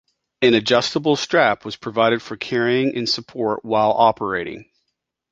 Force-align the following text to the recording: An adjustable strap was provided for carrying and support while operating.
An 0.41 0.55
adjustable 0.55 1.15
strap 1.15 1.63
was 1.63 1.75
provided 1.75 2.23
for 2.23 2.35
carrying 2.35 2.97
and 2.97 3.07
support 3.07 3.63
while 3.63 3.91
operating. 3.91 4.67